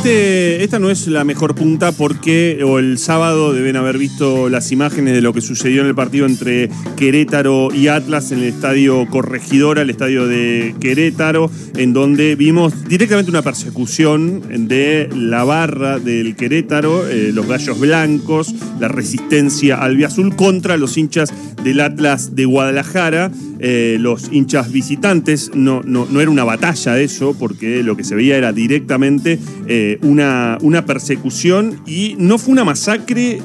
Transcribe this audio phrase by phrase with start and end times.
[0.00, 5.12] Este, esta no es la mejor punta porque el sábado deben haber visto las imágenes
[5.12, 9.82] de lo que sucedió en el partido entre Querétaro y Atlas en el estadio Corregidora,
[9.82, 17.06] el estadio de Querétaro, en donde vimos directamente una persecución de la barra del Querétaro,
[17.06, 21.30] eh, los gallos blancos, la resistencia albiazul contra los hinchas
[21.62, 23.30] del Atlas de Guadalajara.
[23.60, 25.50] Eh, los hinchas visitantes.
[25.54, 29.98] No, no, no, era una batalla eso, porque lo que se veía era directamente eh,
[30.02, 33.42] una, una, persecución y no fue una masacre.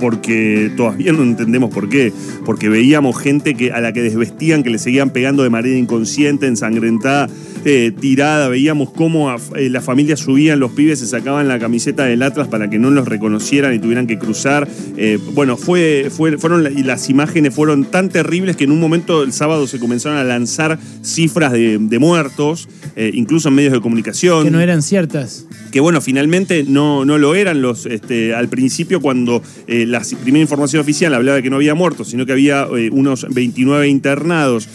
[0.00, 2.12] Porque todavía no entendemos por qué,
[2.44, 6.46] porque veíamos gente que, a la que desvestían, que le seguían pegando de manera inconsciente,
[6.46, 7.28] ensangrentada,
[7.68, 12.22] eh, tirada, veíamos cómo eh, las familias subían, los pibes se sacaban la camiseta del
[12.22, 14.68] Atlas para que no los reconocieran y tuvieran que cruzar.
[14.96, 19.32] Eh, bueno, fue, fueron y las imágenes fueron tan terribles que en un momento el
[19.32, 24.44] sábado se comenzaron a lanzar cifras de, muertos, incluso en medios de comunicación.
[24.44, 25.46] Que no eran ciertas.
[25.76, 30.80] Que bueno, finalmente no, no lo eran los, este, al principio cuando la primera información
[30.80, 34.70] oficial hablaba de que no había muertos, sino que había unos 29 internados,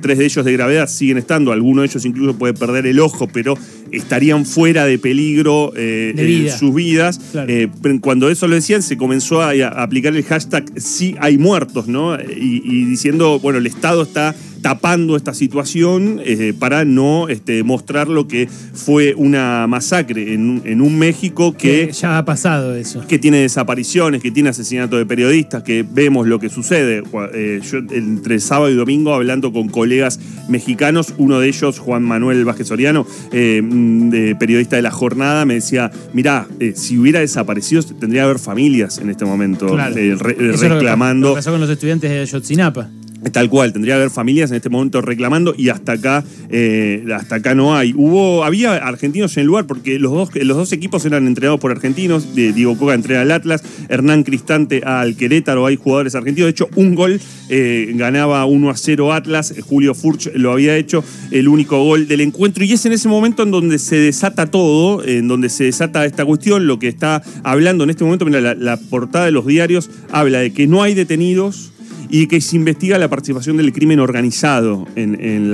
[0.00, 3.28] tres de ellos de gravedad siguen estando, algunos de ellos incluso puede perder el ojo,
[3.28, 3.56] pero
[3.92, 7.20] estarían fuera de peligro eh, en sus vidas.
[7.46, 7.68] Eh,
[8.00, 12.18] cuando eso lo decían, se comenzó a, aplicar el hashtag sí hay muertos, ¿no?
[12.20, 18.28] y diciendo, bueno, el Estado está tapando esta situación eh, para no este, mostrar lo
[18.28, 23.06] que fue una masacre en, un México que, Ya ha pasado eso.
[23.06, 27.02] Que tiene desapariciones, que tiene asesinato de periodistas, que vemos lo que sucede.
[27.34, 32.44] Eh, yo entre sábado y domingo hablando con colegas mexicanos, uno de ellos, Juan Manuel
[32.44, 38.22] Vázquez Soriano, eh, mm, periodista de La Jornada, me decía, mirá, si hubiera desaparecido tendría
[38.22, 41.28] que haber familias en este momento reclamando.
[41.28, 42.88] Lo que pasó con los estudiantes de Ayotzinapa.
[43.32, 47.36] Tal cual, tendría que haber familias en este momento reclamando y hasta acá, eh, hasta
[47.36, 47.92] acá no hay.
[47.94, 51.70] Hubo, había argentinos en el lugar porque los dos, los dos equipos eran entrenados por
[51.70, 52.34] argentinos.
[52.34, 56.46] Diego Coca entrega al Atlas, Hernán Cristante al Querétaro, hay jugadores argentinos.
[56.46, 61.04] De hecho, un gol eh, ganaba 1 a 0 Atlas, Julio Furch lo había hecho,
[61.30, 62.64] el único gol del encuentro.
[62.64, 66.24] Y es en ese momento en donde se desata todo, en donde se desata esta
[66.24, 70.38] cuestión, lo que está hablando en este momento, mira, la portada de los diarios habla
[70.38, 71.70] de que no hay detenidos
[72.10, 75.50] y que se investiga la participación del crimen organizado en,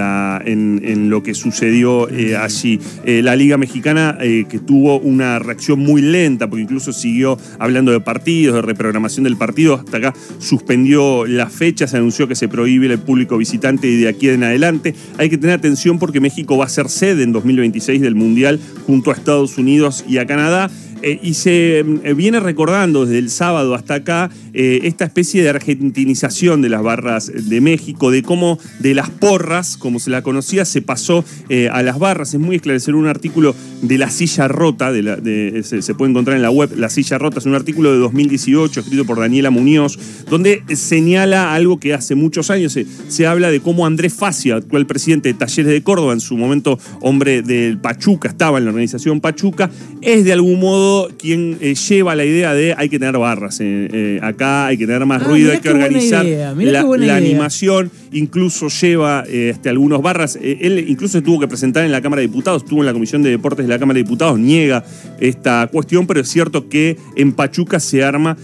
[1.10, 2.80] lo que sucedió eh, allí.
[3.04, 7.92] Eh, la Liga Mexicana eh, que tuvo una reacción muy lenta, porque incluso siguió hablando
[7.92, 12.48] de partidos, de reprogramación del partido, hasta acá suspendió la fecha, se anunció que se
[12.48, 14.94] prohíbe el público visitante y de aquí en adelante.
[15.18, 19.10] Hay que tener atención porque México va a ser sede en 2026 del Mundial junto
[19.10, 20.70] a Estados Unidos y a Canadá.
[21.02, 21.84] Eh, y se eh,
[22.14, 27.30] viene recordando desde el sábado hasta acá eh, esta especie de argentinización de las barras
[27.32, 31.24] de México, de cómo de las porras, como se la conocía, se pasó
[31.70, 32.32] a las barras.
[32.34, 36.70] Es muy esclarecer un artículo de La Silla Rota, se, puede encontrar en la web,
[36.76, 39.98] La Silla Rota, es un artículo de 2018 escrito por Daniela Muñoz,
[40.30, 44.86] donde señala algo que hace muchos años se, se habla de cómo Andrés Facia, actual
[44.86, 49.20] presidente de Talleres de Córdoba, en su momento hombre del Pachuca, estaba en la organización
[49.20, 49.70] Pachuca,
[50.00, 50.85] es de algún modo
[51.18, 53.60] quien eh, lleva la idea de hay que tener barras.
[53.60, 57.90] Eh, eh, acá hay que tener más ah, ruido, hay que organizar la, animación.
[58.12, 60.38] Incluso lleva este, algunos barras.
[60.40, 63.30] él incluso tuvo que presentar en la Cámara de Diputados, estuvo en la Comisión de
[63.30, 64.84] Deportes de la Cámara de Diputados, niega
[65.20, 68.36] esta cuestión, pero es cierto que en Pachuca se arma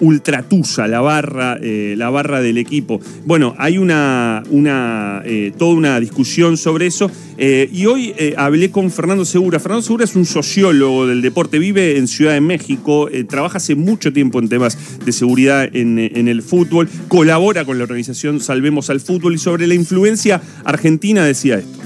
[0.00, 3.00] ultratusa la barra, la barra del equipo.
[3.24, 5.22] Bueno, hay una, una
[5.58, 7.10] toda una discusión sobre eso.
[7.38, 9.58] y hoy hablé con Fernando Segura.
[9.58, 13.76] Fernando Segura es un sociólogo del deporte vive en Ciudad de México, eh, trabaja hace
[13.76, 19.00] mucho tiempo en temas de seguridad en, el fútbol, colabora con la organización Salvemos al
[19.00, 21.78] Fútbol y sobre la influencia argentina decía esto.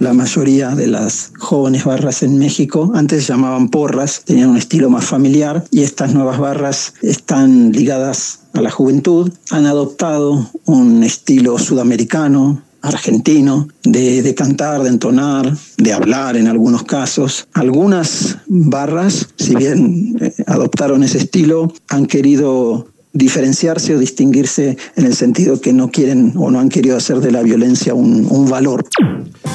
[0.00, 4.90] La mayoría de las jóvenes barras en México antes se llamaban porras, tenían un estilo
[4.90, 11.58] más familiar y estas nuevas barras están ligadas a la juventud, han adoptado un estilo
[11.58, 17.48] sudamericano, argentino, de, cantar, de entonar, de hablar en algunos casos.
[17.54, 25.14] Algunas barras, si bien eh, adoptaron ese estilo, han querido diferenciarse o distinguirse en el
[25.14, 28.84] sentido que no quieren o no han querido hacer de la violencia un, valor.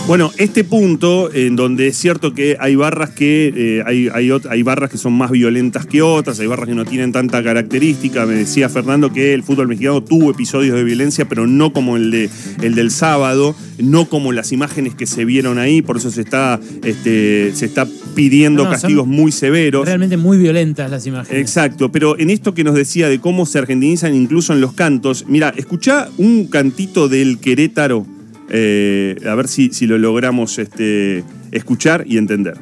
[0.08, 4.10] Bueno, este punto en donde es cierto que hay barras que eh, hay,
[4.50, 8.26] hay, barras que son más violentas que otras, hay barras que no tienen tanta característica.
[8.26, 12.10] Me decía Fernando que el fútbol mexicano tuvo episodios de violencia, pero no como el,
[12.10, 12.30] de,
[12.64, 16.60] el del sábado, no como las imágenes que se vieron ahí, por eso se está,
[16.84, 17.86] este, se está
[18.16, 19.86] pidiendo castigos muy severos.
[19.86, 21.40] Realmente muy violentas las imágenes.
[21.40, 25.26] Exacto, pero en esto que nos decía de cómo se argentinizan incluso en los cantos.
[25.28, 28.06] Mira, escuchá un cantito del Querétaro,
[28.50, 32.58] eh, a ver si, si lo logramos este, escuchar y entender.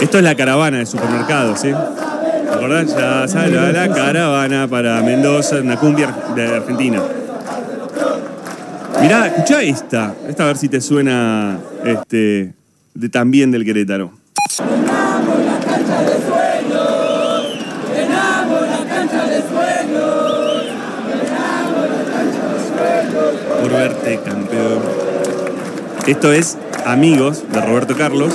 [0.00, 1.70] Esto es la caravana de supermercados, ¿sí?
[2.46, 2.96] ¿Te acordás?
[2.96, 7.02] Ya sale la caravana para Mendoza, una cumbia de Argentina.
[9.00, 10.14] Mirá, escuchá esta.
[10.28, 12.54] Esta a ver si te suena este,
[12.94, 14.12] de, también del Querétaro.
[23.60, 24.82] Por verte campeón.
[26.06, 28.32] Esto es Amigos de Roberto Carlos.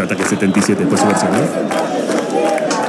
[0.00, 2.82] Ataque 77 después su versión, ¿no?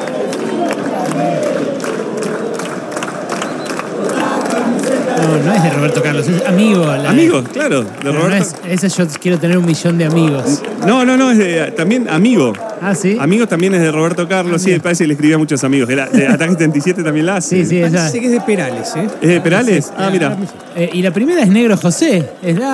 [5.23, 6.85] No, no es de Roberto Carlos, es amigo.
[6.85, 8.55] la- Amigos, claro, de Pero no Roberto.
[8.67, 10.61] es, esa yo quiero tener un millón de amigos.
[10.85, 12.53] No, no, no, es de, también Amigo.
[12.81, 13.15] Ah, sí.
[13.19, 15.89] Amigos también es de Roberto Carlos, sí, parece que le escribía a muchos amigos.
[15.89, 17.63] Era, de Ataque 77 también la hace.
[17.63, 17.97] Sí, sí, esa.
[17.97, 19.07] Parece que es de Perales, ¿eh?
[19.21, 19.93] ¿Es de Perales?
[19.97, 20.35] Ah, mira.
[20.75, 22.29] Eh, y la primera es Negro José.
[22.41, 22.65] Es Negro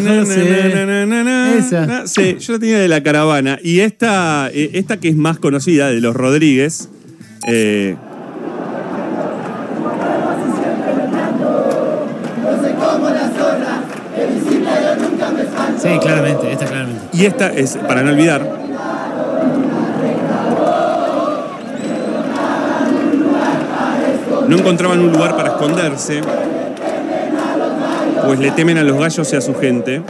[0.00, 0.72] na, José.
[0.74, 1.17] na, na, na.
[1.58, 2.06] Esa.
[2.06, 3.58] Sí, yo la tenía de la caravana.
[3.62, 6.88] Y esta, eh, esta que es más conocida, de los Rodríguez.
[7.46, 7.96] eh,
[15.80, 17.00] Sí, claramente, esta claramente.
[17.12, 18.42] y esta es, para no olvidar.
[24.48, 26.20] No encontraban un lugar para esconderse,
[28.24, 30.02] pues le temen a los gallos y a su gente.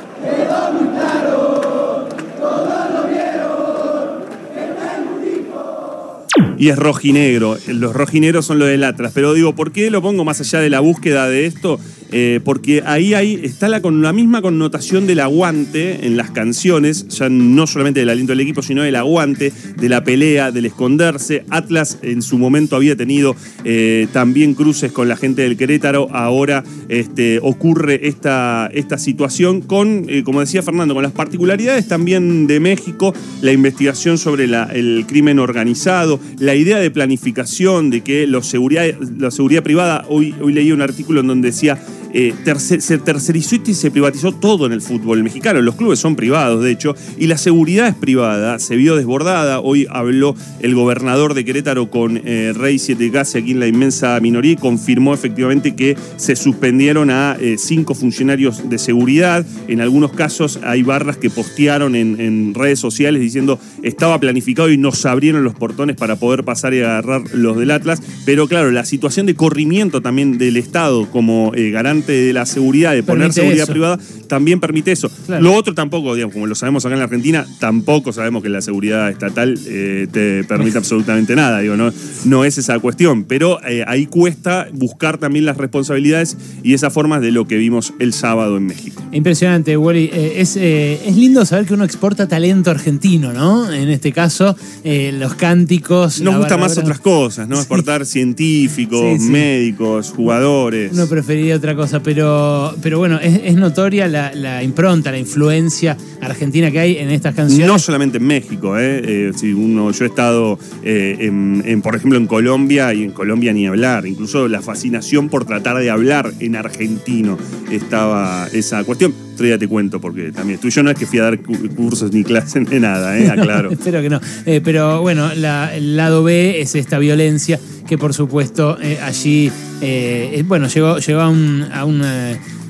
[6.58, 7.56] Y es rojinegro.
[7.66, 9.12] Los rojinegros son los del Atlas.
[9.14, 11.78] Pero digo, ¿por qué lo pongo más allá de la búsqueda de esto?
[12.10, 17.08] Eh, porque ahí, ahí está la, con la misma connotación del aguante en las canciones,
[17.08, 21.44] ya no solamente del aliento del equipo, sino del aguante, de la pelea, del esconderse.
[21.50, 26.08] Atlas en su momento había tenido eh, también cruces con la gente del Querétaro.
[26.12, 32.46] Ahora este, ocurre esta, esta situación con, eh, como decía Fernando, con las particularidades también
[32.46, 38.46] de México, la investigación sobre el crimen organizado, la idea de planificación, de que los
[38.46, 38.87] seguridad,
[39.19, 41.78] la seguridad privada, hoy, hoy leí un artículo en donde decía,
[42.12, 45.62] eh, se tercerizó y se privatizó todo en el fútbol mexicano.
[45.62, 49.60] Los clubes son privados, de hecho, y la seguridad es privada, se vio desbordada.
[49.60, 54.19] Hoy habló el gobernador de Querétaro con eh, Rey Siete Casi aquí en la inmensa
[54.20, 59.46] minoría y confirmó efectivamente que se suspendieron a eh, cinco funcionarios de seguridad.
[59.66, 65.05] En algunos casos hay barras que postearon en, redes sociales diciendo estaba planificado y nos
[65.06, 68.02] abrieron los portones para poder pasar y agarrar los del Atlas.
[68.25, 72.92] Pero claro, la situación de corrimiento también del Estado como eh, garante de la seguridad,
[72.94, 73.72] de poner Permite seguridad eso.
[73.72, 73.98] privada,
[74.28, 75.10] también permite eso.
[75.26, 75.42] Claro.
[75.42, 78.60] Lo otro tampoco, digamos, como lo sabemos acá en la Argentina, tampoco sabemos que la
[78.60, 81.60] seguridad estatal eh, te permite absolutamente nada.
[81.60, 81.92] Digo, no,
[82.24, 83.24] no es esa cuestión.
[83.24, 87.94] Pero eh, ahí cuesta buscar también las responsabilidades y esas formas de lo que vimos
[87.98, 89.02] el sábado en México.
[89.12, 90.10] Impresionante, Wally.
[90.12, 93.72] Eh, es, es lindo saber que uno exporta talento argentino, ¿no?
[93.72, 96.20] En este caso, los cánticos.
[96.20, 97.56] Nos gusta más otras cosas, ¿no?
[97.56, 97.60] Sí.
[97.62, 99.30] Exportar científicos, Sí, sí.
[99.30, 100.92] médicos, jugadores.
[100.92, 105.96] Uno preferiría otra cosa, pero, pero bueno, es, es notoria la, la impronta, la influencia
[106.20, 107.67] argentina que hay en estas canciones.
[107.67, 109.01] No solamente en México, ¿eh?
[109.05, 113.10] Eh, si uno, yo he estado, eh, en, en, por ejemplo, en Colombia y en
[113.12, 114.06] Colombia ni hablar.
[114.06, 117.39] Incluso la fascinación por tratar de hablar en argentino
[117.70, 119.15] estaba esa cuestión.
[119.34, 121.39] Otro día te cuento, porque también tú y yo no es que fui a dar
[121.41, 123.31] cu- cursos ni clases ni nada, ¿eh?
[123.31, 123.70] aclaro.
[123.70, 124.20] Espero que no.
[124.46, 129.50] Eh, pero bueno, la- el lado B es esta violencia que por supuesto eh, allí,
[129.80, 131.66] eh, eh, bueno, llegó, a un...
[131.72, 132.02] A un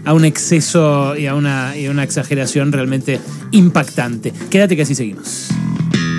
[0.05, 3.21] a un exceso y a una, y a una exageración realmente
[3.51, 4.33] impactante.
[4.49, 5.51] Quédate que así seguimos.